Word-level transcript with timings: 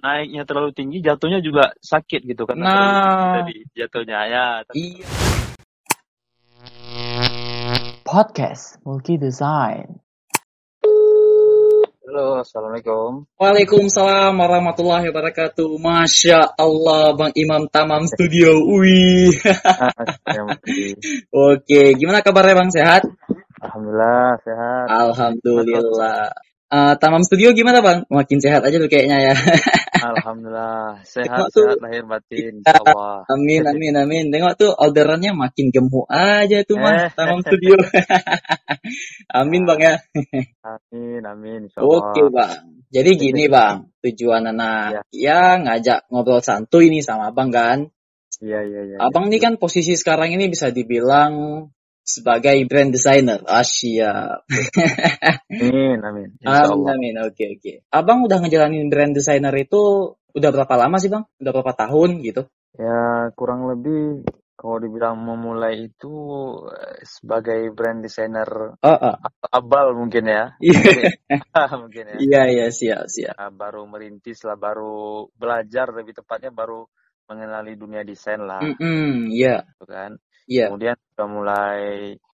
naiknya 0.00 0.42
terlalu 0.48 0.72
tinggi, 0.72 1.04
jatuhnya 1.04 1.44
juga 1.44 1.76
sakit 1.80 2.24
gitu 2.24 2.48
kan. 2.48 2.56
Nah. 2.56 3.44
Jadi 3.44 3.68
jatuhnya 3.76 4.18
ya. 4.26 4.46
Iya. 4.72 5.06
Podcast 8.04 8.80
Multi 8.82 9.20
Design. 9.20 10.00
Halo, 12.10 12.42
assalamualaikum. 12.42 13.22
Waalaikumsalam 13.38 14.34
warahmatullahi 14.34 15.14
wabarakatuh. 15.14 15.78
Masya 15.78 16.58
Allah, 16.58 17.14
Bang 17.14 17.30
Imam 17.38 17.70
Tamam 17.70 18.02
Studio. 18.10 18.66
Wih. 18.66 19.30
Oke, 21.54 21.94
gimana 21.94 22.26
kabarnya 22.26 22.58
Bang? 22.58 22.74
Sehat? 22.74 23.06
Alhamdulillah 23.62 24.42
sehat. 24.42 24.86
Alhamdulillah. 24.90 26.34
Uh, 26.70 26.94
Tamam 27.02 27.26
Studio 27.26 27.50
gimana 27.50 27.82
Bang? 27.82 28.06
Makin 28.06 28.38
sehat 28.38 28.62
aja 28.62 28.78
tuh 28.78 28.86
kayaknya 28.86 29.18
ya. 29.18 29.34
Alhamdulillah 30.14 31.02
sehat 31.02 31.26
Tengok 31.26 31.48
tuh. 31.50 31.66
sehat 31.66 31.82
lahir 31.82 32.06
batin. 32.06 32.62
Ya. 32.62 32.78
Allah. 32.78 33.26
Amin, 33.26 33.66
amin, 33.66 33.94
amin. 33.98 34.24
Tengok 34.30 34.54
tuh 34.54 34.70
orderannya 34.78 35.34
makin 35.34 35.74
gemuk 35.74 36.06
aja 36.06 36.62
tuh 36.62 36.78
Mas. 36.78 37.10
Eh. 37.10 37.18
Tamam 37.18 37.42
Studio. 37.42 37.74
amin 39.42 39.66
Bang 39.66 39.82
ya. 39.82 39.98
Amin 40.62 41.22
amin. 41.26 41.60
Oke 41.74 42.22
bang, 42.30 42.86
jadi 42.94 43.10
gini 43.18 43.50
bang, 43.50 43.90
tujuan 44.06 44.46
anak 44.54 45.10
ya 45.10 45.58
ngajak 45.58 46.06
ngobrol 46.06 46.38
santuy 46.38 46.86
nih 46.86 47.02
sama 47.02 47.34
abang 47.34 47.50
kan. 47.50 47.90
Iya 48.38 48.62
iya 48.62 48.80
iya. 48.86 48.96
Abang 49.02 49.26
nih 49.26 49.42
kan 49.42 49.58
posisi 49.58 49.98
sekarang 49.98 50.32
ini 50.32 50.46
bisa 50.46 50.70
dibilang 50.70 51.66
sebagai 52.18 52.58
brand 52.66 52.90
designer. 52.90 53.46
Asia. 53.46 54.42
Amin 55.62 55.98
amin. 56.02 56.28
Amin 56.42 56.88
amin. 56.90 57.14
Oke 57.30 57.54
oke. 57.54 57.72
Abang 57.94 58.26
udah 58.26 58.42
ngejalanin 58.42 58.90
brand 58.90 59.14
designer 59.14 59.54
itu 59.54 60.14
udah 60.34 60.50
berapa 60.50 60.74
lama 60.74 60.96
sih 60.98 61.10
bang? 61.10 61.22
Udah 61.38 61.52
berapa 61.54 61.72
tahun 61.86 62.18
gitu? 62.26 62.42
Ya 62.74 63.30
kurang 63.38 63.70
lebih 63.70 64.26
kalau 64.60 64.76
dibilang 64.76 65.16
memulai 65.16 65.88
itu 65.88 66.12
eh, 66.68 67.00
sebagai 67.08 67.72
brand 67.72 68.04
designer 68.04 68.76
Oh, 68.84 68.92
oh. 68.92 69.16
abal 69.48 69.96
mungkin 69.96 70.28
ya. 70.28 70.52
Iya 70.60 71.08
mungkin 71.82 72.04
ya. 72.12 72.16
iya 72.20 72.42
iya 72.52 72.66
siap 72.68 73.08
siap. 73.08 73.34
Ya, 73.38 73.48
baru 73.48 73.88
merintis 73.88 74.44
lah, 74.44 74.60
baru 74.60 75.24
belajar 75.32 75.88
lebih 75.96 76.20
tepatnya 76.20 76.52
baru 76.52 76.84
mengenali 77.30 77.78
dunia 77.78 78.02
desain 78.02 78.42
lah, 78.42 78.58
Mm-mm, 78.58 79.30
Iya 79.30 79.62
gitu 79.78 79.86
kan. 79.86 80.18
Iya. 80.46 80.68
Kemudian 80.70 80.96
udah 80.96 81.28
mulai 81.28 81.80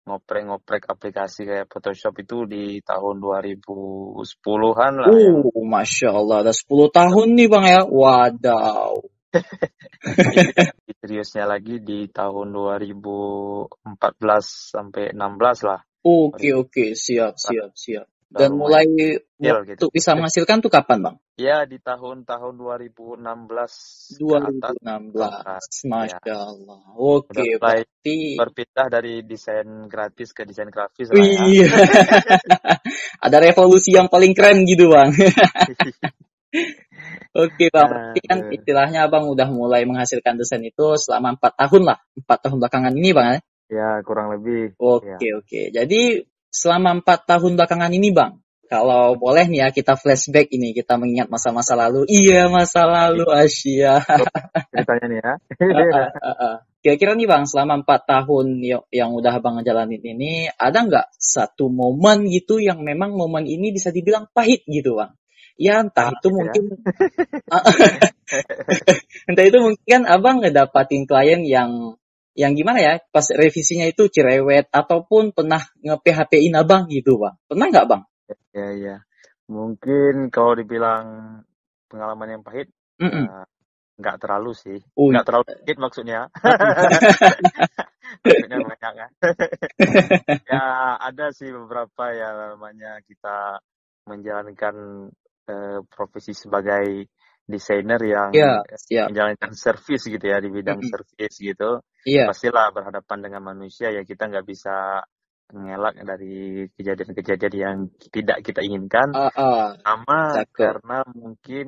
ngoprek-ngoprek 0.06 0.86
aplikasi 0.86 1.50
kayak 1.50 1.67
Photoshop 1.70 2.14
itu 2.22 2.45
di 2.45 2.78
tahun 2.86 3.17
2010-an 3.17 4.94
lah 5.02 5.09
ya. 5.09 5.31
Uh, 5.34 5.66
masya 5.66 6.14
Allah, 6.14 6.45
ada 6.45 6.53
10 6.53 6.70
tahun 6.94 7.28
nih 7.33 7.48
bang 7.50 7.66
ya. 7.66 7.81
Wadaw. 7.89 8.94
Seriusnya 11.02 11.45
lagi 11.50 11.81
di 11.81 12.08
tahun 12.08 12.53
2014 12.53 13.98
sampai 14.45 15.11
16 15.11 15.70
lah. 15.70 15.81
Oke 16.06 16.53
oke 16.53 16.94
siap 16.94 17.33
siap 17.42 17.73
siap. 17.73 18.06
Dan 18.26 18.58
mulai 18.58 18.84
waktu 19.38 19.78
gitu. 19.78 19.88
bisa 19.94 20.18
menghasilkan 20.18 20.59
tuh 20.59 20.73
kapan 20.73 20.98
bang? 21.06 21.16
Ya 21.38 21.62
di 21.64 21.78
tahun-tahun 21.78 22.54
2016 22.58 23.22
ke 24.17 24.38
atas 24.42 24.76
2016. 24.82 25.92
Masya 25.94 26.20
Ya. 26.26 26.38
Allah. 26.42 26.80
Oke 26.98 27.45
mulai 27.56 27.86
berarti. 27.86 28.17
berpindah 28.36 28.88
dari 28.90 29.22
desain 29.22 29.86
gratis 29.86 30.34
ke 30.34 30.42
desain 30.44 30.73
grafis 30.73 31.14
ya. 31.14 31.22
Iya. 31.22 31.70
Ada 33.26 33.38
revolusi 33.45 33.94
yang 33.94 34.09
paling 34.09 34.34
keren 34.34 34.66
gitu 34.66 34.89
bang. 34.89 35.14
Oke 37.36 37.67
bang, 37.67 37.89
berarti 37.92 38.20
kan 38.23 38.39
istilahnya 38.48 39.12
abang 39.12 39.28
udah 39.28 39.52
mulai 39.52 39.84
menghasilkan 39.84 40.39
desain 40.39 40.64
itu 40.64 40.95
selama 40.95 41.36
empat 41.36 41.60
tahun 41.60 41.84
lah, 41.84 42.00
empat 42.16 42.38
tahun 42.48 42.58
belakangan 42.64 42.94
ini 42.95 43.12
bang. 43.12 43.28
ya? 43.28 43.39
ya 43.70 43.89
kurang 44.08 44.32
lebih. 44.32 44.72
Oke 44.80 45.28
oke. 45.36 45.61
Jadi 45.76 46.23
selama 46.55 47.04
empat 47.04 47.27
tahun 47.27 47.60
belakangan 47.60 47.92
ini 47.92 48.16
bang, 48.16 48.39
kalau 48.66 49.20
boleh 49.20 49.45
nih 49.52 49.60
ya 49.61 49.67
kita 49.76 49.99
flashback 49.99 50.48
ini 50.55 50.71
kita 50.71 50.95
mengingat 50.95 51.27
masa-masa 51.27 51.76
lalu. 51.76 52.08
Iya 52.08 52.48
masa 52.48 52.88
lalu 52.88 53.27
Asia. 53.27 53.99
Ceritanya 54.71 55.05
nih 55.11 55.20
ya. 55.20 55.33
Kira-kira 56.86 57.17
nih 57.17 57.27
bang, 57.27 57.43
selama 57.49 57.82
empat 57.82 58.05
tahun 58.05 58.61
yang, 58.93 59.11
udah 59.17 59.42
abang 59.42 59.58
ngejalanin 59.58 60.05
ini, 60.05 60.48
ada 60.54 60.86
nggak 60.86 61.08
satu 61.17 61.66
momen 61.67 62.30
gitu 62.30 62.61
yang 62.61 62.86
memang 62.86 63.17
momen 63.17 63.49
ini 63.49 63.73
bisa 63.73 63.89
dibilang 63.89 64.30
pahit 64.32 64.61
gitu 64.70 65.02
bang? 65.02 65.11
Ya 65.55 65.82
entah 65.82 66.11
itu 66.14 66.27
Pahit 66.30 66.30
ya. 66.30 66.36
mungkin, 66.36 66.64
entah 69.32 69.45
itu 69.48 69.58
mungkin 69.64 69.87
kan 69.87 70.04
abang 70.04 70.43
ngedapatin 70.43 71.08
klien 71.08 71.42
yang 71.48 71.95
yang 72.36 72.52
gimana 72.54 72.80
ya, 72.84 72.94
pas 73.10 73.23
revisinya 73.32 73.88
itu 73.88 74.12
cerewet 74.12 74.68
ataupun 74.70 75.32
pernah 75.32 75.64
nge-PHP-in 75.80 76.60
abang 76.60 76.86
gitu 76.92 77.16
bang. 77.16 77.36
Pernah 77.48 77.66
nggak 77.72 77.88
bang? 77.88 78.04
Ya 78.52 78.70
ya. 78.76 78.96
Mungkin 79.48 80.30
kalau 80.30 80.58
dibilang 80.60 81.40
pengalaman 81.88 82.38
yang 82.38 82.44
pahit 82.44 82.68
Mm-mm. 83.00 83.26
eh, 83.26 83.48
nggak 83.96 84.18
terlalu 84.20 84.52
sih. 84.52 84.80
Oh, 85.00 85.08
Nggak 85.08 85.26
terlalu 85.32 85.44
pahit 85.48 85.78
maksudnya. 85.80 86.20
Maksudnya 88.26 88.58
banyak 88.62 88.94
kan. 88.96 89.12
ya 90.52 90.66
ada 90.98 91.26
sih 91.36 91.50
beberapa 91.52 92.14
ya 92.14 92.54
namanya 92.54 93.02
kita 93.06 93.60
menjalankan 94.06 94.76
eh, 95.50 95.80
profesi 95.90 96.34
sebagai 96.34 97.10
desainer 97.45 98.02
yang 98.02 98.32
Iya, 98.33 98.52
eh, 98.66 98.80
siap. 98.82 99.08
menjalankan 99.14 99.52
servis 99.54 100.02
gitu 100.06 100.26
ya 100.26 100.38
di 100.42 100.50
bidang 100.50 100.82
Mm-mm. 100.82 100.92
servis 100.92 101.33
gitu. 101.38 101.80
Iya, 102.06 102.30
pastilah 102.30 102.70
berhadapan 102.73 103.17
dengan 103.26 103.42
manusia 103.54 103.89
ya 103.94 104.02
kita 104.06 104.30
nggak 104.30 104.45
bisa 104.45 105.02
mengelak 105.54 105.94
dari 106.02 106.66
kejadian-kejadian 106.73 107.54
yang 107.54 107.78
tidak 108.10 108.42
kita 108.42 108.66
inginkan 108.66 109.14
ah, 109.14 109.30
ah. 109.38 109.78
sama 109.86 110.42
Cakep. 110.42 110.58
karena 110.58 110.98
mungkin 111.14 111.66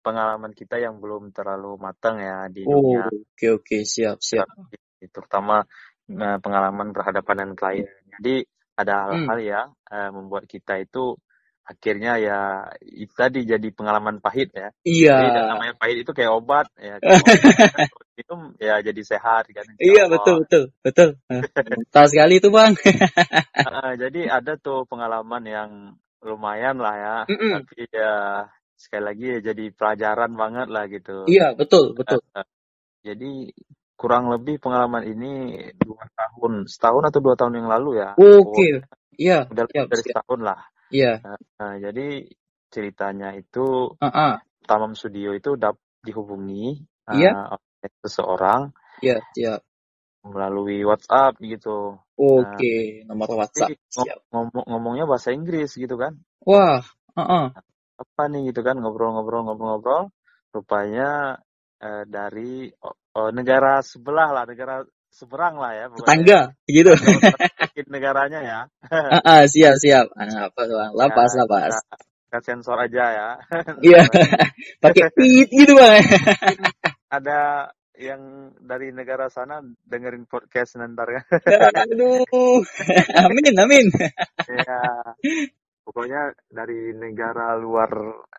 pengalaman 0.00 0.52
kita 0.56 0.80
yang 0.80 0.96
belum 0.96 1.36
terlalu 1.36 1.76
matang 1.76 2.16
ya 2.24 2.48
di 2.48 2.64
Oh, 2.64 2.80
dunia 2.80 3.04
oke 3.12 3.46
oke, 3.60 3.76
siap 3.84 4.16
siap. 4.24 4.48
terutama 5.12 5.60
eh, 6.08 6.38
pengalaman 6.40 6.88
berhadapan 6.96 7.34
dengan 7.44 7.52
klien 7.56 7.88
jadi 8.16 8.34
ada 8.80 8.94
Hmm. 9.12 9.28
hal-hal 9.28 9.38
ya 9.44 9.60
eh, 9.92 10.10
membuat 10.12 10.44
kita 10.48 10.80
itu 10.80 11.20
akhirnya 11.68 12.16
ya 12.16 12.38
itu 12.80 13.12
tadi 13.12 13.44
jadi 13.44 13.68
pengalaman 13.76 14.24
pahit 14.24 14.48
ya 14.56 14.72
Iya. 14.88 15.16
jadi 15.20 15.52
namanya 15.52 15.74
pahit 15.76 16.00
itu 16.00 16.10
kayak 16.16 16.32
obat 16.32 16.66
ya 16.80 16.96
kayak 16.96 17.20
obat 17.20 17.36
kalau 17.76 18.08
minum 18.18 18.40
ya 18.58 18.74
jadi 18.80 19.02
sehat 19.04 19.46
kan 19.52 19.68
Iya 19.78 20.10
betul 20.10 20.42
betul 20.42 20.62
betul. 20.82 21.08
Mantap 21.30 22.06
sekali 22.10 22.42
itu 22.42 22.50
bang. 22.50 22.74
Jadi 24.02 24.26
ada 24.26 24.58
tuh 24.58 24.82
pengalaman 24.90 25.42
yang 25.46 25.70
lumayan 26.18 26.82
lah 26.82 26.94
ya, 26.98 27.16
Mm-mm. 27.30 27.62
tapi 27.62 27.86
ya 27.94 28.42
sekali 28.74 29.04
lagi 29.06 29.26
ya 29.34 29.40
jadi 29.54 29.64
pelajaran 29.70 30.34
banget 30.34 30.66
lah 30.66 30.90
gitu. 30.90 31.30
Iya 31.30 31.54
betul 31.54 31.94
betul. 31.94 32.18
Jadi 33.06 33.54
kurang 33.94 34.30
lebih 34.34 34.58
pengalaman 34.58 35.06
ini 35.06 35.62
dua 35.78 36.02
tahun, 36.14 36.66
setahun 36.66 37.04
atau 37.14 37.20
dua 37.22 37.34
tahun 37.38 37.54
yang 37.62 37.68
lalu 37.70 38.02
ya. 38.02 38.10
Oke. 38.18 38.82
Iya 39.18 39.46
Udah 39.50 39.62
lebih 39.66 39.74
siap 39.78 39.86
dari 39.90 40.02
setahun 40.06 40.40
lah. 40.42 40.60
Iya. 40.88 41.20
Nah, 41.60 41.74
jadi 41.80 42.24
ceritanya 42.68 43.32
itu 43.36 43.96
ah. 44.00 44.40
Tamam 44.68 44.92
Studio 44.92 45.32
itu 45.32 45.56
dap 45.56 45.80
dihubungi 46.04 46.84
Iya. 47.08 47.32
ah, 47.32 47.56
oleh 47.56 47.90
seseorang 48.04 48.62
Iya 49.00 49.22
siap. 49.32 49.60
melalui 50.28 50.84
WhatsApp 50.84 51.40
gitu. 51.40 51.96
Oke 52.18 53.04
nomor 53.08 53.28
WhatsApp. 53.32 53.72
Jadi 53.72 53.74
ngom- 53.80 54.04
Siap. 54.04 54.18
ngomong 54.34 54.64
ngomongnya 54.68 55.04
bahasa 55.08 55.32
Inggris 55.32 55.72
gitu 55.72 55.96
kan. 55.96 56.20
Wah. 56.44 56.84
Ah 57.16 57.20
ah. 57.22 57.46
apa 57.98 58.30
nih 58.30 58.54
gitu 58.54 58.62
kan 58.62 58.78
ngobrol-ngobrol-ngobrol-ngobrol 58.78 60.14
rupanya 60.54 61.34
eh, 61.82 62.06
dari 62.06 62.70
oh, 62.78 63.30
negara 63.34 63.82
sebelah 63.82 64.30
lah 64.30 64.44
negara 64.46 64.86
seberang 65.10 65.58
lah 65.58 65.72
ya 65.74 65.84
pokoknya 65.88 66.04
Tetangga 66.04 66.40
gitu. 66.68 66.92
Mungkin 66.94 67.86
negaranya 67.90 68.40
ya 68.40 68.58
Ah 69.18 69.22
ah 69.24 69.42
siap 69.48 69.74
siap. 69.78 70.06
Ah, 70.14 70.48
apa 70.48 70.60
tuh 70.64 70.76
bang? 70.78 70.92
Lapas 70.94 71.30
Ya, 71.34 71.42
lapas. 71.44 71.74
kita, 72.28 72.38
sensor 72.44 72.76
aja 72.78 73.04
ya 73.10 73.28
Iya. 73.88 74.00
Pakai 74.84 75.08
tit 75.16 75.48
gitu 75.48 75.72
bang. 75.74 76.04
ada 77.08 77.72
yang 77.98 78.54
dari 78.62 78.94
negara 78.94 79.26
sana 79.26 79.58
dengerin 79.82 80.22
podcast 80.24 80.78
nanti 80.78 81.02
ya 81.18 81.22
Aduh. 81.82 82.62
Amin 83.18 83.54
amin. 83.58 83.86
ya 84.46 84.80
pokoknya 85.82 86.30
dari 86.46 86.92
negara 86.94 87.56
luar 87.56 87.90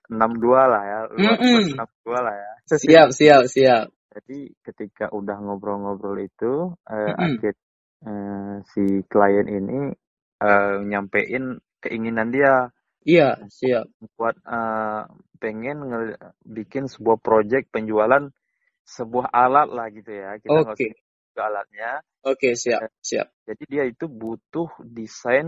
62 0.08 0.16
lah 0.48 0.84
ya 0.86 1.00
luar 1.12 1.36
Mm-mm. 1.44 1.76
62 1.76 2.14
lah 2.24 2.36
ya 2.38 2.52
Siap 2.70 3.10
siap 3.12 3.42
siap. 3.50 3.90
Jadi 4.14 4.40
ketika 4.66 5.06
udah 5.14 5.38
ngobrol-ngobrol 5.44 6.18
itu 6.30 6.74
eh, 6.90 7.14
Mm-mm. 7.18 7.24
akhir 7.28 7.54
eh, 8.10 8.56
si 8.72 8.84
klien 9.12 9.48
ini 9.60 9.80
eh, 10.46 10.76
nyampein 10.90 11.44
keinginan 11.84 12.30
dia 12.36 12.54
Iya, 13.06 13.48
siap. 13.50 13.90
buat 14.18 14.36
eh, 14.56 15.02
pengen 15.42 15.78
nge- 15.90 16.20
bikin 16.58 16.86
sebuah 16.94 17.18
project 17.28 17.66
penjualan 17.76 18.24
sebuah 18.96 19.28
alat 19.44 19.70
lah 19.78 19.88
gitu 19.98 20.12
ya. 20.24 20.32
Kita 20.44 20.58
nggak 20.64 20.78
Oke. 20.78 20.86
usah 20.86 20.92
ke 21.36 21.42
alatnya. 21.50 21.92
Oke, 22.32 22.56
siap, 22.56 22.86
siap. 23.02 23.30
Jadi 23.48 23.64
dia 23.74 23.84
itu 23.92 24.06
butuh 24.22 24.70
desain 24.98 25.48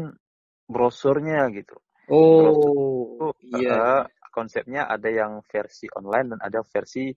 brosurnya 0.74 1.48
gitu. 1.58 1.75
Oh, 2.08 3.19
Itu 3.19 3.25
iya. 3.42 3.72
eh, 3.72 4.04
konsepnya 4.36 4.81
ada 4.96 5.10
yang 5.12 5.34
versi 5.52 5.86
online 6.00 6.28
dan 6.36 6.40
ada 6.48 6.60
versi 6.74 7.12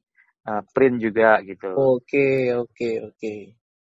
eh, 0.49 0.62
print 0.73 0.96
juga 1.00 1.41
gitu. 1.43 1.73
Oke, 1.76 2.52
oke, 2.55 2.91
oke. 3.12 3.35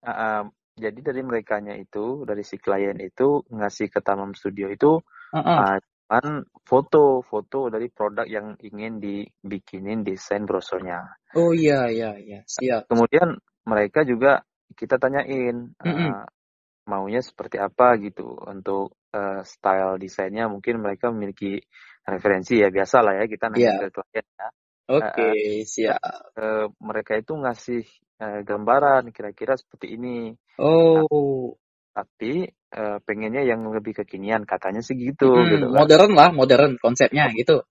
Uh, 0.01 0.09
um, 0.09 0.43
jadi 0.77 0.97
dari 0.97 1.21
merekanya 1.21 1.77
itu, 1.77 2.25
dari 2.25 2.41
si 2.41 2.57
klien 2.57 2.97
itu 2.97 3.45
ngasih 3.53 3.93
ke 3.93 4.01
Tamam 4.01 4.33
Studio 4.33 4.65
itu 4.71 4.97
Heeh. 5.35 5.57
uh, 5.61 5.77
cuman 5.77 6.43
foto, 6.65 7.21
foto 7.21 7.69
dari 7.69 7.87
produk 7.87 8.25
yang 8.25 8.57
ingin 8.59 8.97
dibikinin 8.97 10.01
desain 10.01 10.43
brosurnya. 10.43 11.21
Oh 11.37 11.53
iya, 11.53 11.87
iya, 11.87 12.17
iya. 12.17 12.41
Siap. 12.49 12.89
Kemudian 12.89 13.37
mereka 13.63 14.01
juga 14.03 14.41
kita 14.73 14.97
tanyain 14.97 15.71
uh, 15.77 15.85
Mm-mm. 15.85 16.13
maunya 16.89 17.21
seperti 17.21 17.61
apa 17.61 17.95
gitu 18.01 18.35
untuk 18.43 18.97
uh, 19.13 19.45
style 19.45 20.01
desainnya. 20.01 20.49
Mungkin 20.49 20.81
mereka 20.81 21.13
memiliki 21.13 21.61
referensi 22.03 22.57
ya 22.57 22.73
biasa 22.73 23.05
lah 23.05 23.21
ya 23.21 23.25
kita 23.29 23.53
nanya 23.53 23.77
Iya. 23.77 23.87
ke 23.87 24.01
klien 24.01 24.25
ya. 24.25 24.47
Oke, 24.91 25.63
siap. 25.63 26.01
Uh, 26.35 26.67
mereka 26.83 27.15
itu 27.15 27.31
ngasih 27.37 27.83
uh, 28.19 28.43
gambaran 28.43 29.15
kira-kira 29.15 29.55
seperti 29.55 29.95
ini. 29.95 30.35
Oh, 30.59 31.55
tapi 31.91 32.47
eh, 32.47 32.97
pengennya 33.03 33.43
yang 33.43 33.67
lebih 33.67 33.91
kekinian 34.03 34.47
katanya 34.47 34.79
sih 34.79 34.95
gitu 34.95 35.27
Mm-mm. 35.27 35.51
gitu 35.59 35.67
kan 35.75 35.79
modern 35.83 36.11
lah, 36.15 36.29
modern 36.31 36.71
konsepnya 36.79 37.27
gitu. 37.35 37.67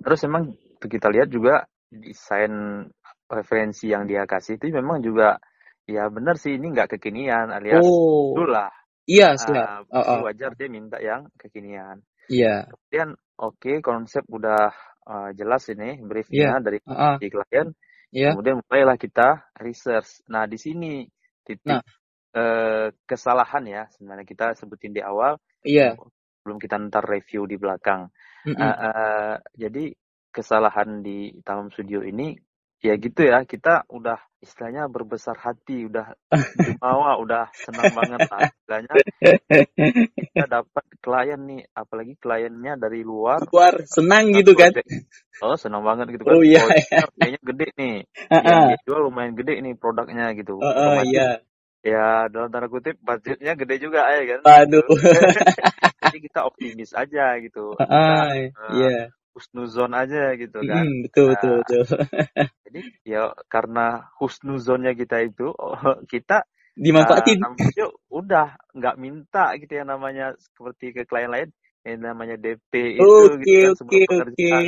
terus 0.00 0.20
memang 0.24 0.56
kita 0.80 1.12
lihat 1.12 1.28
juga 1.28 1.68
desain 1.92 2.86
referensi 3.28 3.92
yang 3.92 4.08
dia 4.08 4.24
kasih 4.24 4.56
itu 4.56 4.72
memang 4.72 5.04
juga 5.04 5.36
ya 5.84 6.08
benar 6.08 6.40
sih 6.40 6.56
ini 6.56 6.72
nggak 6.72 6.96
kekinian 6.96 7.52
alias 7.52 7.84
Oh, 7.84 8.32
dulu 8.32 8.48
lah 8.48 8.72
iya. 9.04 9.36
Ah, 9.36 9.84
Oh, 9.92 10.00
jadi 10.00 10.16
oh. 10.16 10.20
wajar 10.24 10.50
dia 10.56 10.68
minta 10.72 10.96
yang 10.96 11.28
kekinian 11.36 12.00
Iya, 12.30 12.70
kemudian 12.70 13.18
oke 13.42 13.82
konsep 13.82 14.22
udah 14.30 14.70
eh, 15.10 15.30
jelas 15.34 15.66
ini 15.74 15.98
briefnya 16.00 16.62
dari 16.62 16.78
Heeh. 16.86 17.14
si 17.18 17.26
klien 17.28 17.68
Iya. 18.10 18.34
kemudian 18.34 18.58
mulailah 18.66 18.98
kita 18.98 19.54
research 19.62 20.22
nah 20.26 20.46
di 20.46 20.58
sini 20.58 21.06
titik 21.46 21.78
Nah. 21.78 21.82
eh, 22.34 22.86
kesalahan 23.06 23.66
ya 23.66 23.82
sebenarnya 23.90 24.26
kita 24.26 24.46
sebutin 24.54 24.94
di 24.94 25.02
awal 25.02 25.34
Iya. 25.66 25.98
belum 26.46 26.56
kita 26.58 26.78
ntar 26.88 27.04
review 27.04 27.44
di 27.44 27.60
belakang. 27.60 28.08
Mm-mm. 28.48 28.56
Eh, 28.56 28.76
eh, 28.88 29.34
jadi 29.54 29.84
kesalahan 30.32 31.04
di 31.04 31.36
Tamam 31.44 31.68
Studio 31.74 32.00
ini 32.00 32.32
ya 32.80 32.96
gitu 32.96 33.20
ya 33.28 33.44
kita 33.44 33.84
udah 33.92 34.16
istilahnya 34.40 34.88
berbesar 34.88 35.36
hati 35.36 35.84
udah 35.84 36.16
jumawa 36.56 37.16
udah 37.24 37.52
senang 37.52 37.92
banget 37.92 38.20
lah 38.24 38.40
istilahnya. 38.48 38.94
Kita 40.16 40.46
dapat 40.48 40.84
klien 41.04 41.40
nih 41.44 41.62
apalagi 41.76 42.16
kliennya 42.16 42.80
dari 42.80 43.04
luar. 43.04 43.44
Luar 43.52 43.84
senang 43.84 44.32
gitu 44.32 44.56
kan? 44.56 44.72
Project- 44.72 45.12
oh 45.44 45.56
senang 45.60 45.84
banget 45.84 46.16
gitu 46.16 46.24
kan? 46.24 46.32
Oh, 46.36 46.42
iya, 46.44 46.64
kayaknya 47.20 47.40
gede 47.44 47.66
nih. 47.76 47.96
Yang 48.32 48.44
Heeh. 48.48 48.64
dia 48.72 48.78
jual 48.88 49.00
lumayan 49.04 49.36
gede 49.36 49.54
nih 49.60 49.74
produknya 49.76 50.32
gitu. 50.32 50.56
Heeh, 50.64 50.72
Otomatis 50.72 51.12
iya. 51.12 51.30
ya 51.80 52.08
dalam 52.32 52.48
tanda 52.48 52.68
kutip 52.72 52.96
budgetnya 53.04 53.52
gede 53.60 53.76
juga 53.76 54.08
ya 54.08 54.24
kan? 54.24 54.40
Aduh. 54.64 54.84
jadi 56.00 56.18
kita 56.24 56.40
optimis 56.48 56.96
aja 56.96 57.36
gitu. 57.44 57.76
Kita 57.76 58.40
eh, 58.40 58.48
iya. 58.72 59.12
Husnuzon 59.40 59.92
aja 59.96 60.36
gitu 60.36 60.60
kan 60.68 60.86
Mm, 60.86 61.02
betul, 61.08 61.24
Nah, 61.30 61.32
betul, 61.32 61.52
betul. 61.64 61.82
jadi 62.66 62.80
ya 63.08 63.20
karena 63.52 63.80
husnuzonnya 64.20 64.92
kita 65.00 65.16
itu 65.28 65.48
oh, 65.50 65.76
kita 66.12 66.44
uh, 67.00 67.24
Dimanfaatin. 67.24 67.38
yuk 67.78 67.92
udah 68.12 68.56
nggak 68.76 68.96
minta 69.00 69.56
gitu 69.60 69.72
ya 69.80 69.84
namanya 69.88 70.36
seperti 70.38 70.92
ke 70.96 71.02
klien 71.08 71.30
lain 71.32 71.48
yang 71.86 72.04
namanya 72.04 72.36
DP 72.36 72.72
itu 73.00 73.22
Oke, 73.24 73.40
gitu 73.40 73.56
kan 73.64 73.72
oke, 73.72 73.80
sebuah 73.80 74.00
oke. 74.04 74.12
pekerjaan 74.12 74.64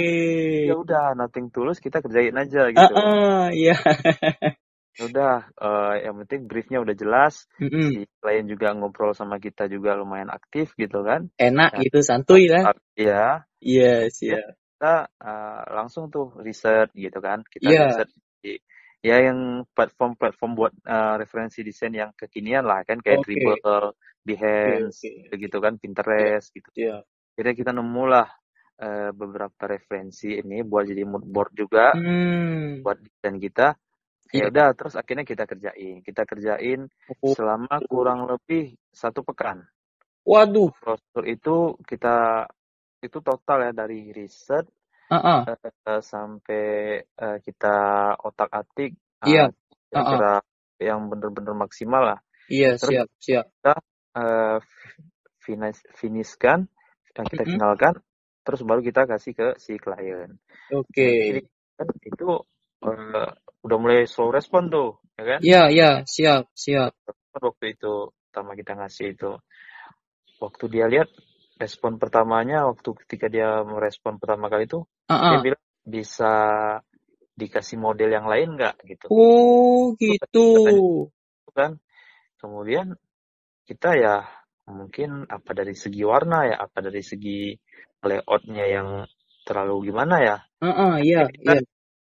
ya 0.67 0.75
udah 0.83 1.13
nothing 1.21 1.47
tulus 1.55 1.79
kita 1.85 2.01
kerjain 2.05 2.35
aja 2.39 2.69
gitu 2.73 2.93
Heeh, 2.97 3.45
iya. 3.61 3.75
Ya 5.01 5.09
udah 5.09 5.33
eh, 5.59 5.95
yang 6.07 6.15
penting 6.25 6.41
briefnya 6.47 6.79
udah 6.85 6.95
jelas 6.95 7.49
Mm-mm. 7.61 7.91
si 7.93 8.05
klien 8.21 8.45
juga 8.47 8.77
ngobrol 8.77 9.13
sama 9.17 9.41
kita 9.41 9.67
juga 9.67 9.97
lumayan 9.99 10.31
aktif 10.31 10.77
gitu 10.79 11.03
kan 11.03 11.27
Enak 11.41 11.71
Ya, 11.75 11.81
gitu, 11.89 11.99
santuy 12.05 12.45
lah. 12.53 12.71
ya 12.95 13.43
Iya, 13.63 14.11
siap. 14.13 14.43
Kita 14.83 15.07
uh, 15.23 15.63
langsung 15.79 16.11
tuh 16.11 16.35
riset 16.43 16.91
gitu 16.91 17.23
kan 17.23 17.47
kita 17.47 17.71
Iya. 17.71 17.83
riset 17.95 18.09
di 18.43 18.59
ya 18.99 19.23
yang 19.23 19.63
platform-platform 19.71 20.51
buat 20.59 20.75
uh, 20.83 21.15
referensi 21.23 21.63
desain 21.63 21.95
yang 21.95 22.11
kekinian 22.19 22.67
lah 22.67 22.83
kan 22.83 22.99
kayak 22.99 23.23
Oke. 23.23 23.31
Dribble, 23.31 23.63
Oke, 23.63 23.95
Behance, 24.27 25.07
oke. 25.07 25.31
begitu 25.31 25.57
kan 25.63 25.79
Pinterest 25.79 26.51
gitu. 26.51 26.67
Siap. 26.75 27.03
Akhirnya 27.31 27.55
kita 27.55 27.71
nemulah 27.71 28.27
uh, 28.83 29.11
beberapa 29.15 29.63
referensi 29.71 30.35
ini 30.35 30.67
buat 30.67 30.83
jadi 30.83 31.07
mood 31.07 31.31
board 31.31 31.55
juga 31.55 31.95
Hmm. 31.95 32.83
buat 32.83 32.99
desain 32.99 33.39
kita. 33.39 33.79
Ya 34.35 34.35
Iya. 34.35 34.45
udah 34.51 34.67
terus 34.75 34.95
akhirnya 34.99 35.23
kita 35.23 35.47
kerjain. 35.47 36.03
Kita 36.03 36.27
kerjain 36.27 36.91
Oh. 37.23 37.31
selama 37.39 37.79
kurang 37.87 38.27
lebih 38.27 38.75
satu 38.91 39.23
pekan. 39.23 39.63
Waduh. 40.27 40.75
Brosur 40.79 41.23
itu 41.23 41.79
kita 41.87 42.47
itu 43.03 43.19
total 43.21 43.59
ya 43.69 43.73
dari 43.75 44.15
riset 44.15 44.65
Heeh. 45.11 45.41
eh, 45.51 46.03
sampai 46.03 46.65
eh, 47.03 47.39
kita 47.45 47.77
otak-atik 48.23 48.95
Iya. 49.23 49.51
eh, 49.51 49.53
kira-kira 49.91 50.35
yang 50.83 51.07
bener-bener 51.11 51.55
maksimal 51.55 52.03
lah. 52.15 52.19
Iya, 52.51 52.75
Terus 52.79 52.91
siap, 52.91 53.07
siap. 53.23 53.45
kita 53.59 53.75
eh, 54.19 54.59
finish 55.43 55.81
finishkan 55.99 56.67
dan 57.13 57.25
kita 57.29 57.45
Mm-mm. 57.45 57.55
finalkan, 57.59 57.95
terus 58.43 58.61
baru 58.65 58.81
kita 58.81 59.05
kasih 59.07 59.33
ke 59.37 59.49
si 59.61 59.77
klien. 59.77 60.39
Oke. 60.73 61.07
Nah, 61.07 61.15
jadi 61.29 61.41
kan 61.79 61.89
itu 62.03 62.29
eh, 62.89 63.31
udah 63.63 63.77
mulai 63.79 64.09
slow 64.11 64.35
respon 64.35 64.73
tuh, 64.73 64.99
ya 65.15 65.25
kan? 65.37 65.41
Iya, 65.43 65.63
iya, 65.71 65.91
siap, 66.09 66.51
siap. 66.57 66.91
Waktu 67.33 67.79
itu 67.79 68.11
pertama 68.31 68.57
kita 68.59 68.73
ngasih 68.75 69.07
itu, 69.15 69.31
waktu 70.43 70.65
dia 70.73 70.87
lihat 70.91 71.09
respon 71.63 72.03
pertamanya, 72.03 72.67
waktu 72.67 72.91
ketika 73.07 73.31
dia 73.31 73.63
merespon 73.63 74.19
pertama 74.19 74.51
kali 74.51 74.67
itu, 74.67 74.83
dia 75.07 75.39
Heeh. 75.39 75.41
bilang 75.47 75.65
bisa 75.87 76.33
dikasih 77.33 77.81
model 77.81 78.11
yang 78.13 78.27
lain 78.29 78.55
nggak 78.55 78.77
gitu 78.87 79.07
Oh, 79.09 79.97
gitu. 79.99 80.47
kan 81.53 81.77
kemudian 82.41 82.97
kita 83.69 83.93
ya 83.99 84.25
mungkin 84.69 85.29
apa 85.29 85.53
dari 85.53 85.77
segi 85.77 86.01
warna 86.01 86.49
ya 86.49 86.57
apa 86.65 86.81
dari 86.81 87.05
segi 87.05 87.53
layoutnya 88.01 88.65
yang 88.69 88.89
terlalu 89.45 89.93
gimana 89.93 90.17
ya 90.23 90.37
Heeh, 90.65 90.93
iya, 91.05 91.21
ya 91.27 91.29
kita 91.29 91.53
iya. 91.61 91.63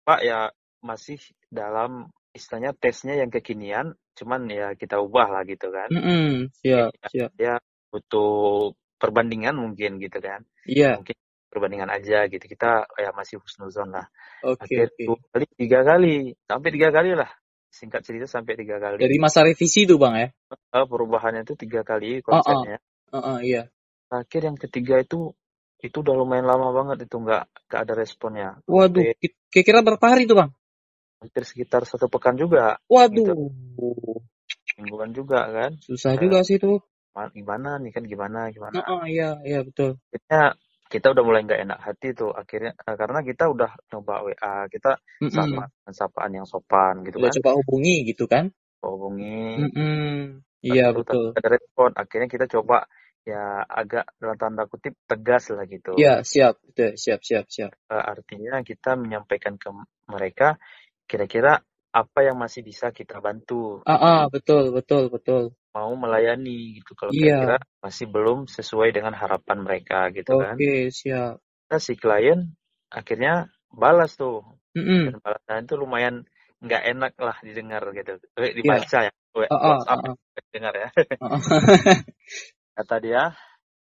pak 0.05 0.19
ya 0.25 0.39
masih 0.81 1.19
dalam 1.49 2.09
istilahnya 2.33 2.73
tesnya 2.73 3.17
yang 3.21 3.29
kekinian 3.29 3.93
cuman 4.17 4.49
ya 4.49 4.73
kita 4.73 4.97
ubah 4.97 5.29
lah 5.29 5.43
gitu 5.45 5.69
kan 5.69 5.89
Mm-mm. 5.93 6.49
Siap, 6.63 6.89
ya, 6.95 7.07
siap. 7.11 7.29
dia 7.35 7.53
butuh 7.93 8.73
perbandingan 9.01 9.55
mungkin 9.55 9.99
gitu 9.99 10.17
kan 10.23 10.41
Iya. 10.65 10.99
mungkin 10.99 11.15
perbandingan 11.51 11.89
aja 11.93 12.27
gitu 12.27 12.45
kita 12.45 12.83
ya 12.99 13.09
masih 13.15 13.39
husnuzon 13.39 13.95
lah 13.95 14.07
Oke, 14.43 14.75
oke. 14.87 15.03
dua 15.07 15.17
kali 15.31 15.45
tiga 15.55 15.79
kali 15.83 16.13
sampai 16.47 16.69
tiga 16.73 16.89
kali 16.91 17.11
lah 17.15 17.31
singkat 17.71 18.01
cerita 18.07 18.27
sampai 18.27 18.55
tiga 18.55 18.79
kali 18.79 18.99
Dari 19.03 19.17
masa 19.19 19.43
revisi 19.43 19.83
tuh, 19.83 19.99
Bang 19.99 20.15
ya? 20.15 20.29
Perubahannya 20.71 21.43
itu 21.43 21.55
tiga 21.59 21.83
kali 21.83 22.19
konsepnya 22.23 22.79
Heeh, 23.11 23.37
iya. 23.47 23.63
akhir 24.11 24.41
yang 24.47 24.57
ketiga 24.59 24.99
itu 25.03 25.31
itu 25.83 25.97
udah 26.01 26.15
lumayan 26.15 26.47
lama 26.47 26.71
banget 26.71 27.07
itu 27.07 27.15
nggak 27.19 27.43
nggak 27.67 27.81
ada 27.83 27.93
responnya 27.93 28.49
Waduh, 28.65 29.03
kira-kira 29.51 29.79
berapa 29.83 30.05
hari 30.07 30.23
tuh, 30.27 30.39
Bang? 30.39 30.51
hampir 31.19 31.43
sekitar 31.47 31.83
satu 31.87 32.05
pekan 32.11 32.35
juga 32.37 32.77
gitu 33.09 33.33
Waduh. 33.33 34.21
mingguan 34.77 35.11
juga 35.15 35.47
kan 35.47 35.71
Susah 35.81 36.13
Eh, 36.15 36.19
juga 36.21 36.43
sih 36.43 36.59
tuh. 36.59 36.83
Ma- 37.15 37.31
gimana 37.37 37.69
nih 37.81 37.91
kan 37.95 38.03
gimana 38.11 38.39
gimana 38.55 38.75
Heeh, 38.77 39.01
iya, 39.13 39.29
iya 39.47 39.59
betul. 39.67 39.91
akhirnya 40.13 40.41
kita 40.93 41.07
udah 41.13 41.23
mulai 41.27 41.41
nggak 41.47 41.61
enak 41.65 41.79
hati 41.87 42.07
tuh 42.19 42.29
akhirnya 42.41 42.71
eh, 42.87 42.95
karena 43.01 43.19
kita 43.29 43.43
udah 43.53 43.71
coba 43.91 44.13
WA 44.25 44.53
kita 44.73 44.91
Mm-mm. 45.21 45.33
sama 45.37 45.63
dengan 45.71 45.93
sapaan 45.99 46.31
yang 46.37 46.47
sopan 46.47 46.93
gitu 47.07 47.17
Udah 47.19 47.31
kan 47.31 47.35
coba 47.41 47.51
hubungi 47.59 47.95
gitu 48.09 48.23
kan? 48.33 48.45
hubungi 48.85 49.25
Mm-mm. 49.59 50.43
Iya, 50.65 50.85
lalu 50.89 50.99
betul. 50.99 51.25
ada 51.37 51.49
respon 51.55 51.89
akhirnya 52.01 52.27
kita 52.31 52.45
coba 52.49 52.77
ya 53.25 53.65
agak 53.65 54.05
dalam 54.21 54.37
tanda 54.37 54.63
kutip 54.69 54.93
tegas 55.09 55.49
lah 55.53 55.65
gitu 55.65 55.97
Iya, 55.97 56.13
siap. 56.31 56.53
Betul, 56.67 56.91
siap, 57.03 57.19
siap, 57.25 57.45
siap. 57.55 57.71
Eh, 57.85 58.03
artinya 58.13 58.53
kita 58.65 58.97
menyampaikan 58.97 59.55
ke 59.61 59.69
mereka 60.09 60.57
kira-kira 61.09 61.61
apa 62.01 62.19
yang 62.27 62.37
masih 62.43 62.61
bisa 62.65 62.89
kita 62.91 63.21
bantu 63.21 63.81
Ah, 63.85 63.99
ah, 64.09 64.21
betul, 64.33 64.73
betul, 64.75 65.03
betul. 65.13 65.43
Mau 65.75 65.91
melayani 65.99 66.79
gitu 66.79 66.95
kalau 66.95 67.11
Iya. 67.11 67.35
kira-kira 67.35 67.57
masih 67.83 68.07
belum 68.07 68.47
sesuai 68.47 68.95
dengan 68.95 69.11
harapan 69.11 69.59
mereka 69.59 70.07
gitu 70.15 70.39
kan. 70.39 70.55
Oke, 70.55 70.87
siap. 70.89 71.43
Nah, 71.67 71.79
si 71.83 71.99
klien 71.99 72.55
akhirnya 72.87 73.51
balas 73.67 74.15
tuh 74.15 74.39
Mm-mm. 74.71 75.11
dan 75.11 75.15
balasan 75.19 75.67
itu 75.67 75.75
lumayan 75.75 76.15
nggak 76.63 76.83
enak 76.95 77.13
lah 77.19 77.35
didengar 77.43 77.83
gitu 77.91 78.15
eh, 78.39 78.55
Iya. 78.55 78.55
dibaca 78.55 78.99
ya 79.03 79.13
We- 79.35 79.51
Oh, 79.51 79.59
oh, 79.59 79.69
WhatsApp 79.75 79.99
oh, 80.07 80.15
oh. 80.15 80.47
dengar 80.55 80.73
ya 80.79 80.89
Oh, 81.19 81.35
oh. 81.35 81.39
kata 82.79 82.95
dia 83.03 83.23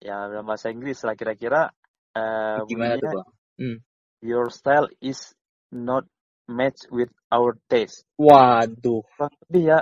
ya 0.03 0.27
dalam 0.27 0.43
bahasa 0.43 0.67
Inggris 0.67 0.99
lah 1.07 1.15
kira-kira 1.15 1.71
eh, 2.11 2.59
Gimana 2.67 2.99
tuh, 2.99 3.07
bunyinya 3.07 3.11
Bang? 3.15 3.27
Hmm. 3.57 3.77
your 4.19 4.51
style 4.51 4.91
is 4.99 5.31
not 5.71 6.03
match 6.51 6.83
with 6.91 7.07
our 7.31 7.55
taste 7.71 8.03
Waduh. 8.19 9.07
lebih 9.47 9.63
ya 9.71 9.79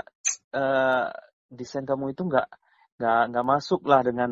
eh, 0.53 1.07
desain 1.51 1.85
kamu 1.85 2.13
itu 2.13 2.25
nggak 2.25 2.47
nggak 2.99 3.21
nggak 3.31 3.45
masuk 3.45 3.81
lah 3.85 4.01
dengan 4.01 4.31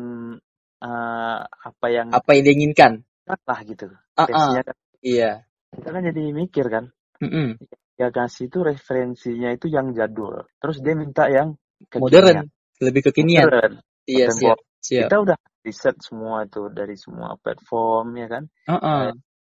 eh, 0.82 1.38
apa 1.44 1.86
yang 1.92 2.08
Apa 2.12 2.30
yang 2.36 2.44
diinginkan? 2.44 2.92
lah 3.24 3.60
gitu 3.64 3.88
taste-nya 4.14 4.62
kan 4.62 4.76
Iya. 5.00 5.30
kita 5.72 5.88
kan 5.90 6.02
jadi 6.04 6.22
mikir 6.32 6.66
kan 6.68 6.84
Mm-mm. 7.24 7.56
ya 7.96 8.12
kasih 8.12 8.52
itu 8.52 8.60
referensinya 8.60 9.48
itu 9.52 9.66
yang 9.72 9.96
jadul 9.96 10.44
terus 10.60 10.78
dia 10.84 10.92
minta 10.92 11.28
yang 11.28 11.56
Modern, 11.98 12.48
lebih 12.80 13.10
kekinian. 13.12 13.44
Modern. 13.50 13.72
Iya, 14.08 14.30
siap. 14.32 14.56
Kontemporer. 14.56 14.80
Siap. 14.84 15.02
kita 15.08 15.16
udah 15.20 15.38
riset 15.64 15.96
semua 16.00 16.44
itu 16.44 16.62
dari 16.72 16.96
semua 16.96 17.36
platform 17.40 18.06
ya 18.20 18.26
kan 18.28 18.44
Ah, 18.68 18.76
ah. 18.80 19.04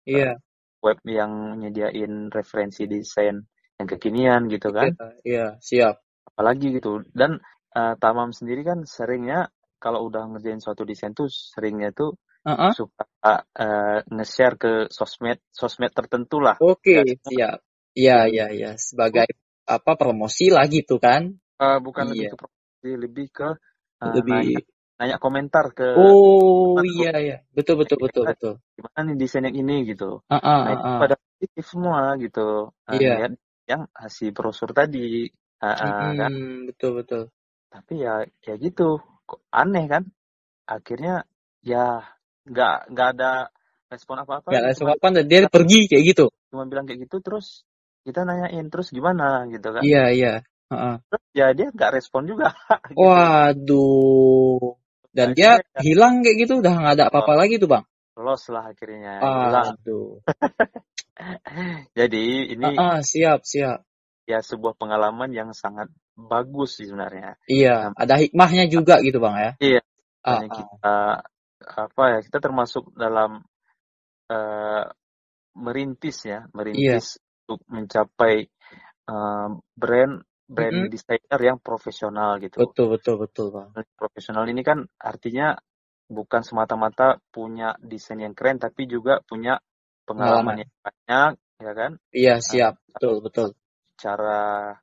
Iya. 0.06 0.38
web 0.86 1.00
yang 1.06 1.58
nyediain 1.58 2.30
referensi 2.30 2.86
desain 2.86 3.42
yang 3.78 3.88
kekinian 3.90 4.46
gitu 4.50 4.70
kan 4.70 4.94
Iya, 4.94 5.10
Iya, 5.26 5.46
siap. 5.60 5.96
Apalagi 6.34 6.82
gitu 6.82 7.06
dan 7.14 7.38
eh, 7.78 7.94
Tamam 8.02 8.34
sendiri 8.34 8.66
kan 8.66 8.82
seringnya 8.90 9.54
kalau 9.78 10.08
udah 10.10 10.26
ngerjain 10.34 10.58
suatu 10.64 10.82
desain 10.88 11.14
tuh 11.14 11.30
seringnya 11.30 11.94
tuh 11.94 12.18
ah. 12.48 12.74
suka 12.74 13.06
eh, 13.54 14.00
nge-share 14.10 14.56
ke 14.58 14.72
sosmed 14.90 15.40
sosmed 15.54 15.94
tertentu 15.94 16.42
lah 16.42 16.58
Oke, 16.58 17.04
Ya, 17.04 17.04
semua. 17.06 17.30
siap. 17.30 17.58
Iya, 17.94 18.18
iya, 18.34 18.46
iya. 18.50 18.72
Sebagai 18.82 19.30
apa 19.70 19.92
promosi 19.94 20.50
lah 20.50 20.66
gitu 20.66 20.98
kan? 20.98 21.30
Eh, 21.62 21.78
bukan 21.80 22.10
lebih 22.10 22.26
Iya. 22.26 22.32
ke 22.34 22.38
promosi 22.42 22.90
lebih 22.98 23.26
ke 23.30 23.50
eh, 24.02 24.14
Lebih 24.18 24.34
nanya, 24.34 24.60
nanya 25.00 25.18
komentar 25.22 25.66
ke 25.78 25.88
Oh, 25.94 26.82
teman 26.82 26.86
iya, 26.98 27.12
iya. 27.22 27.38
Betul, 27.54 27.86
betul, 27.86 27.98
betul, 28.02 28.24
betul. 28.26 28.54
gimana 28.74 29.00
nih 29.14 29.16
desain 29.22 29.46
yang 29.46 29.54
ini 29.54 29.86
gitu 29.94 30.26
ah, 30.26 30.42
nah 30.42 30.74
ah, 30.74 30.82
ah. 30.82 30.98
pada 31.06 31.16
positif 31.22 31.64
semua 31.70 32.18
gitu 32.18 32.74
Nah, 32.90 32.94
Iya. 32.98 33.12
ngeliat 33.14 33.34
yang 33.70 33.82
hasil 33.94 34.34
brosur 34.34 34.74
tadi 34.74 35.30
Ah, 35.64 35.80
ah, 35.80 36.12
kan 36.12 36.34
betul, 36.68 36.92
betul. 37.00 37.24
tapi 37.72 38.04
ya 38.04 38.28
ya 38.44 38.54
gitu 38.60 39.00
kok 39.24 39.40
aneh 39.48 39.88
kan 39.88 40.04
akhirnya 40.68 41.24
ya 41.64 42.04
nggak 42.44 42.92
nggak 42.92 43.08
ada 43.16 43.48
respon 43.88 44.20
apa 44.20 44.44
apa 44.44 44.48
Gak 44.52 44.60
ada 44.60 44.76
cuma 44.76 45.00
sopan 45.00 45.12
dan 45.16 45.26
dia 45.32 45.48
pergi 45.48 45.88
kayak 45.88 46.04
gitu. 46.12 46.26
cuma 46.52 46.68
bilang 46.68 46.84
kayak 46.84 47.08
gitu 47.08 47.24
terus 47.24 47.64
kita 48.04 48.28
nanyain 48.28 48.68
terus 48.68 48.92
gimana 48.92 49.48
gitu 49.48 49.72
kan 49.72 49.80
Iya, 49.80 50.04
iya. 50.12 50.34
Ah. 50.68 51.00
terus 51.08 51.24
ya 51.32 51.48
dia 51.56 51.72
nggak 51.72 51.92
respon 51.96 52.28
juga 52.28 52.52
gitu 52.92 53.00
Waduh. 53.00 54.76
Dan 55.14 55.32
dia 55.38 55.62
akhirnya 55.62 55.78
ya 55.78 55.82
hilang 55.86 56.14
kayak 56.26 56.38
gitu 56.44 56.54
udah 56.60 56.74
nggak 56.74 56.94
ada 57.00 57.06
apa-apa 57.14 57.34
lagi 57.38 57.56
tuh, 57.62 57.70
Bang. 57.70 57.86
lost 58.20 58.50
lah 58.52 58.74
akhirnya 58.74 59.22
hilang 59.22 59.78
Aduh. 59.80 60.20
jadi 61.98 62.24
ini 62.52 62.74
ah, 62.76 63.00
siap, 63.06 63.46
siap. 63.46 63.86
Ya 64.24 64.40
sebuah 64.40 64.74
pengalaman 64.80 65.30
yang 65.36 65.52
sangat 65.52 65.92
bagus 66.16 66.80
sih 66.80 66.88
sebenarnya 66.88 67.36
Iya, 67.50 67.92
Nah, 67.92 68.00
ada 68.00 68.16
hikmahnya 68.20 68.72
juga 68.72 69.04
gitu, 69.04 69.20
Bang 69.20 69.36
ya. 69.36 69.52
iya 69.60 69.82
Ah, 70.24 70.40
ah. 70.40 70.48
kita 70.48 70.96
apa 71.64 72.04
ya 72.16 72.20
kita 72.24 72.40
termasuk 72.40 72.92
dalam 72.96 73.44
eh, 74.32 74.84
merintis 75.60 76.18
ya 76.24 76.44
Iya. 76.48 76.56
merintis 76.56 77.20
untuk 77.44 77.60
mencapai 77.68 78.36
eh, 79.12 79.48
brand 79.76 80.14
brand 80.48 80.76
Mm-mm. 80.76 80.92
designer 80.92 81.40
yang 81.40 81.58
profesional 81.60 82.40
gitu 82.40 82.64
Betul, 82.64 82.96
betul, 83.00 83.16
betul, 83.20 83.48
Bang. 83.52 83.70
profesional 84.00 84.48
ini 84.48 84.62
kan 84.64 84.84
artinya 85.00 85.56
bukan 86.08 86.42
semata-mata 86.44 87.18
punya 87.32 87.74
desain 87.80 88.20
yang 88.22 88.36
keren 88.36 88.60
tapi 88.60 88.86
juga 88.86 89.24
punya 89.24 89.58
pengalaman 90.04 90.62
Pengalaman. 90.62 90.64
yang 90.68 90.72
banyak 90.84 91.32
ya 91.64 91.72
kan 91.74 91.92
Iya, 92.14 92.34
Eh, 92.38 92.44
siap. 92.44 92.74
Betul, 92.94 93.16
betul. 93.26 93.50
Cara 93.98 94.74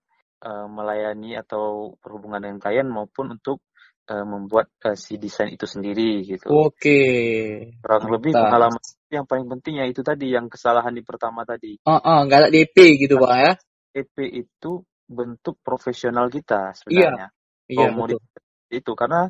eh, 0.42 0.66
melayani 0.66 1.36
atau 1.38 1.94
berhubungan 2.00 2.40
dengan 2.42 2.58
klien 2.62 2.88
maupun 2.88 3.36
untuk 3.38 3.62
eh, 4.10 4.24
membuat 4.24 4.70
eh, 4.86 4.96
si 4.98 5.16
desain 5.20 5.50
itu 5.52 5.66
sendiri 5.66 6.24
gitu 6.26 6.48
Oke. 6.50 7.00
kurang 7.80 8.12
lebih 8.12 8.36
Mantap. 8.36 8.44
pengalaman 8.44 8.82
yang 9.10 9.26
paling 9.26 9.46
penting 9.48 9.80
ya 9.80 9.86
itu 9.88 10.04
tadi 10.04 10.30
yang 10.36 10.46
kesalahan 10.52 10.92
di 10.94 11.02
pertama 11.02 11.42
tadi 11.48 11.74
Ah, 11.88 11.98
ah, 11.98 12.18
nggak 12.28 12.38
ada 12.46 12.48
DP 12.52 12.76
gitu, 13.00 13.16
Bang 13.18 13.34
ya. 13.40 13.52
EP 13.96 14.16
itu 14.22 14.84
bentuk 15.10 15.58
profesional 15.66 16.30
kita 16.30 16.70
Iya, 16.86 17.10
sebenarnya 17.10 17.26
iya, 17.66 17.88
betul. 17.90 18.22
komunitas 18.22 18.42
itu 18.70 18.92
karena 18.94 19.26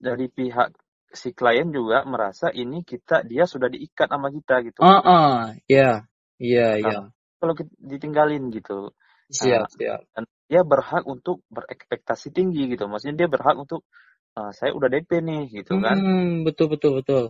dari 0.00 0.26
pihak 0.32 0.72
si 1.12 1.34
klien 1.36 1.68
juga 1.68 2.06
merasa 2.08 2.48
ini 2.54 2.80
kita 2.86 3.26
dia 3.26 3.44
sudah 3.44 3.68
diikat 3.68 4.08
sama 4.08 4.32
kita 4.32 4.64
gitu 4.64 4.80
Ah, 4.80 5.00
ah, 5.04 5.36
iya, 5.68 6.06
iya, 6.40 6.68
Nah, 6.80 6.96
iya. 6.96 6.98
kalau 7.36 7.52
kita 7.52 7.68
ditinggalin 7.76 8.48
gitu 8.56 8.94
Siap, 9.30 9.64
Nah, 9.64 9.70
siap. 9.78 10.00
dan 10.14 10.24
dia 10.50 10.62
berhak 10.66 11.04
untuk 11.06 11.46
berekspektasi 11.54 12.34
tinggi 12.34 12.66
gitu 12.74 12.90
maksudnya 12.90 13.26
dia 13.26 13.28
berhak 13.30 13.54
untuk 13.54 13.86
"Ah, 14.34 14.50
saya 14.50 14.74
udah 14.74 14.90
DP 14.90 15.22
nih 15.22 15.42
gitu 15.62 15.78
kan 15.78 16.02
Hmm, 16.02 16.42
betul, 16.42 16.66
betul, 16.74 16.98
betul. 16.98 17.24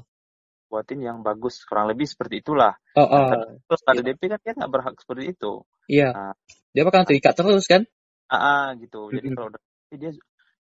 buatin 0.72 1.00
yang 1.02 1.18
bagus 1.20 1.60
kurang 1.68 1.90
lebih 1.92 2.06
seperti 2.08 2.40
itulah 2.40 2.72
Oh, 2.96 3.04
nah, 3.12 3.26
oh, 3.26 3.30
terus 3.68 3.82
ada 3.84 4.00
iya, 4.00 4.06
DP 4.06 4.22
kan 4.32 4.38
dia 4.40 4.52
nggak 4.56 4.72
berhak 4.72 4.94
seperti 5.02 5.24
itu 5.36 5.52
iya. 5.90 6.08
nah, 6.14 6.32
Dia 6.72 6.82
bakal 6.86 7.02
terikat 7.04 7.34
terus 7.36 7.66
kan? 7.68 7.82
ah, 8.30 8.36
ah, 8.36 8.64
gitu 8.80 9.10
jadi 9.12 9.28
kalau 9.34 9.52
udah 9.52 9.62
dia 9.92 10.12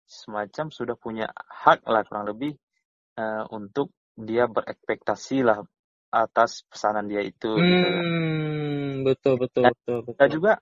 semacam 0.08 0.66
sudah 0.72 0.96
punya 0.96 1.26
hak 1.46 1.84
lah 1.84 2.02
kurang 2.08 2.26
lebih 2.32 2.56
eh, 3.20 3.44
untuk 3.52 3.92
dia 4.18 4.48
berekspektasi 4.48 5.44
lah 5.46 5.62
atas 6.08 6.64
pesanan 6.66 7.06
dia 7.06 7.20
itu 7.22 7.60
gitu 7.68 7.86
kan 7.92 8.06
Hmm, 8.08 9.04
betul, 9.04 9.34
betul, 9.42 9.64
dan 9.64 9.74
betul, 9.74 9.98
kita 10.16 10.26
betul. 10.26 10.36
juga 10.36 10.52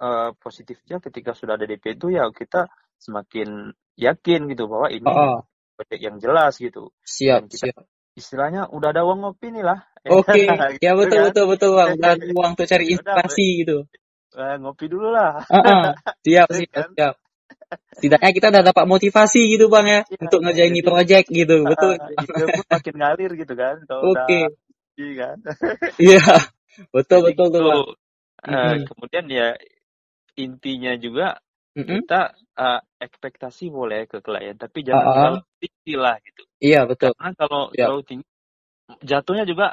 eh, 0.00 0.30
positifnya 0.40 0.98
ketika 0.98 1.36
sudah 1.36 1.54
ada 1.58 1.66
DP 1.68 1.94
itu 1.98 2.10
ya 2.14 2.26
kita 2.32 2.66
semakin 2.98 3.74
yakin 3.94 4.50
gitu 4.50 4.66
bahwa 4.66 4.88
ini 4.90 5.06
oh, 5.06 5.46
proyek 5.78 6.00
yang 6.02 6.16
jelas 6.18 6.58
gitu 6.58 6.90
siap, 7.06 7.44
dan 7.44 7.50
kita 7.50 7.66
siap. 7.70 7.84
istilahnya 8.14 8.70
udah 8.70 8.88
ada 8.94 9.02
uang 9.06 9.22
ngopi 9.22 9.50
nih 9.54 9.64
lah 9.66 9.78
Oke, 10.04 10.44
ya 10.84 10.92
gitu 10.92 11.00
betul, 11.00 11.16
kan 11.16 11.24
betul, 11.32 11.44
betul, 11.48 11.70
Bang. 11.80 11.90
Udah 11.96 12.12
ada 12.16 12.24
uang 12.28 12.52
tuh 12.60 12.66
cari 12.68 12.84
ya 12.84 13.00
udah 13.00 13.14
inspirasi 13.16 13.46
gitu. 13.64 13.76
eh, 14.34 14.54
ngopi 14.60 14.84
dulu 14.90 15.08
lah 15.14 15.40
Ah, 15.48 15.62
ah, 15.62 15.84
siap, 16.24 16.48
siap, 16.52 16.70
kan 16.74 16.88
siap. 16.92 17.14
Setidaknya 17.94 18.30
kita 18.36 18.46
udah 18.52 18.62
dapat 18.70 18.84
motivasi 18.84 19.40
gitu, 19.56 19.66
Bang 19.72 19.86
ya, 19.88 20.04
iya 20.06 20.18
untuk 20.20 20.40
ngerjain 20.44 20.74
ini 20.74 20.82
project 20.84 21.26
gitu. 21.32 21.64
Betul. 21.64 21.94
pun 21.96 22.66
makin 22.68 22.94
ngalir 22.98 23.30
gitu 23.38 23.54
kan 23.56 23.76
udah 23.86 24.12
Oke, 24.12 24.40
kan 24.98 25.36
iya, 25.96 26.22
betul, 26.92 27.18
jadi 27.24 27.32
betul 27.32 27.46
tuh, 27.48 27.62
gitu 27.62 27.62
Bang. 27.64 27.82
Eh, 28.44 28.52
Mm-mm. 28.52 28.84
kemudian 28.92 29.24
ya 29.32 29.56
intinya 30.38 30.92
juga 30.98 31.38
Mm-mm. 31.74 32.06
kita 32.06 32.34
eh, 32.54 32.80
ekspektasi 33.02 33.70
boleh 33.70 34.06
ke 34.06 34.22
klien 34.22 34.54
tapi 34.54 34.86
jangan 34.86 35.06
ah. 35.06 35.14
terlalu 35.14 35.40
tinggi 35.58 35.94
lah 35.98 36.16
gitu 36.22 36.42
Iya, 36.62 36.80
betul. 36.88 37.12
karena 37.18 37.30
kalau 37.36 37.62
Siap. 37.74 37.78
terlalu 37.78 38.02
tinggi 38.06 38.26
jatuhnya 39.04 39.44
juga 39.44 39.66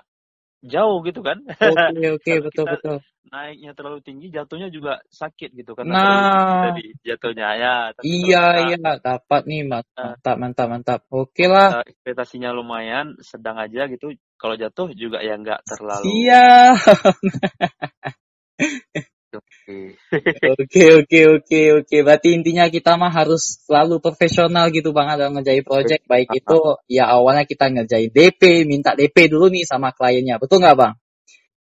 jauh 0.62 0.98
gitu 1.06 1.22
kan 1.26 1.38
Oke, 1.46 1.58
oke, 2.18 2.32
kalau 2.32 2.46
betul, 2.46 2.66
betul. 2.70 2.98
naiknya 3.32 3.72
terlalu 3.78 4.00
tinggi 4.02 4.28
jatuhnya 4.34 4.68
juga 4.74 5.02
sakit 5.10 5.50
gitu 5.54 5.72
karena 5.78 5.94
tinggi 5.98 6.22
Nah, 6.26 6.62
tadi 6.66 6.84
jatuhnya 7.06 7.48
ya 7.58 7.74
iya, 8.02 8.46
iya, 8.66 8.78
dapat 9.02 9.42
nih, 9.46 9.62
eh, 9.66 9.78
Mantap, 9.98 10.36
mantap, 10.38 10.68
mantap. 10.70 11.00
Oke 11.10 11.46
lah. 11.46 11.70
kita 11.70 11.86
ekspektasinya 11.86 12.50
lumayan 12.54 13.14
sedang 13.22 13.58
aja 13.62 13.86
gitu 13.90 14.14
kalau 14.38 14.58
jatuh 14.58 14.90
juga 14.98 15.22
ya 15.22 15.38
nggak 15.38 15.62
terlalu 15.66 16.10
Siap. 16.10 16.76
Oke. 20.58 20.82
Oke, 21.02 21.22
oke, 21.38 21.62
oke. 21.82 21.98
Berarti 22.04 22.28
intinya 22.36 22.68
kita 22.68 23.00
mah 23.00 23.12
harus 23.12 23.64
selalu 23.64 24.04
profesional 24.04 24.68
gitu 24.70 24.92
Bang 24.92 25.12
dalam 25.16 25.34
ngerjain 25.38 25.64
project. 25.64 26.04
Baik 26.06 26.30
itu 26.36 26.60
ya 26.92 27.08
awalnya 27.12 27.48
kita 27.48 27.72
ngerjain 27.72 28.12
DP, 28.12 28.68
minta 28.68 28.94
DP 28.94 29.32
dulu 29.32 29.48
nih 29.50 29.64
sama 29.64 29.96
kliennya. 29.96 30.38
Betul 30.38 30.62
nggak 30.64 30.78
Bang? 30.78 30.94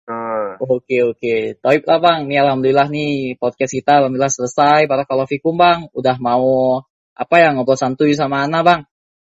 Betul. 0.09 0.45
Oke, 0.65 0.97
oke. 1.05 1.35
Taib 1.61 1.83
lah 1.85 1.99
Bang. 2.01 2.19
Nih 2.25 2.41
Alhamdulillah 2.41 2.87
nih 2.89 3.37
podcast 3.37 3.73
kita 3.73 4.01
Alhamdulillah 4.01 4.33
selesai. 4.33 4.89
Barakallahu 4.89 5.29
fikum 5.29 5.53
Bang. 5.53 5.87
Udah 5.93 6.17
mau 6.17 6.81
apa 7.13 7.35
ya 7.37 7.53
ngobrol 7.53 7.77
santuy 7.77 8.17
sama 8.17 8.47
Ana 8.49 8.65
Bang. 8.65 8.81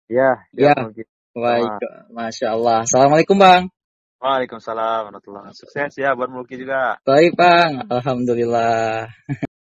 Ya, 0.06 0.46
Ya. 0.54 0.74
ya. 0.76 1.04
Baik. 1.36 1.80
Masya 2.12 2.56
Allah. 2.56 2.84
Assalamualaikum 2.88 3.36
Bang. 3.36 3.75
Waalaikumsalam 4.16 5.12
warahmatullahi 5.12 5.52
wabarakatuh. 5.52 5.60
Sukses 5.60 5.92
ya 6.00 6.16
buat 6.16 6.32
Mulki 6.32 6.56
juga. 6.56 6.96
Baik 7.04 7.36
Bang. 7.36 7.84
Alhamdulillah. 7.92 9.12